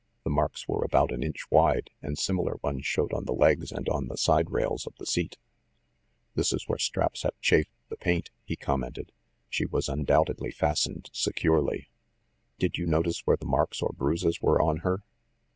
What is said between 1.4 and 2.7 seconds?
wide, and similar